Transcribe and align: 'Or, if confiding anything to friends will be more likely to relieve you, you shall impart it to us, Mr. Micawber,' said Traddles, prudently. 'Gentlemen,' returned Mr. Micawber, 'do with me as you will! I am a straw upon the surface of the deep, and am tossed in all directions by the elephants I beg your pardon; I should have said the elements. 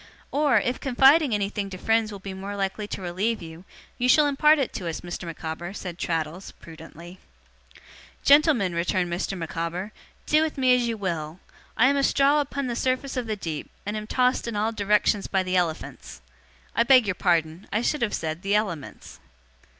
'Or, 0.31 0.59
if 0.59 0.79
confiding 0.79 1.31
anything 1.35 1.69
to 1.69 1.77
friends 1.77 2.11
will 2.11 2.17
be 2.17 2.33
more 2.33 2.55
likely 2.55 2.87
to 2.87 3.03
relieve 3.03 3.39
you, 3.39 3.65
you 3.99 4.09
shall 4.09 4.25
impart 4.25 4.57
it 4.57 4.73
to 4.73 4.87
us, 4.89 5.01
Mr. 5.01 5.25
Micawber,' 5.27 5.73
said 5.75 5.99
Traddles, 5.99 6.53
prudently. 6.53 7.19
'Gentlemen,' 8.23 8.73
returned 8.73 9.13
Mr. 9.13 9.37
Micawber, 9.37 9.91
'do 10.25 10.41
with 10.41 10.57
me 10.57 10.73
as 10.75 10.87
you 10.87 10.97
will! 10.97 11.39
I 11.77 11.85
am 11.87 11.97
a 11.97 12.03
straw 12.03 12.41
upon 12.41 12.65
the 12.65 12.75
surface 12.75 13.15
of 13.15 13.27
the 13.27 13.35
deep, 13.35 13.69
and 13.85 13.95
am 13.95 14.07
tossed 14.07 14.47
in 14.47 14.55
all 14.55 14.71
directions 14.71 15.27
by 15.27 15.43
the 15.43 15.55
elephants 15.55 16.23
I 16.75 16.81
beg 16.81 17.05
your 17.05 17.13
pardon; 17.13 17.67
I 17.71 17.83
should 17.83 18.01
have 18.01 18.15
said 18.15 18.41
the 18.41 18.55
elements. 18.55 19.19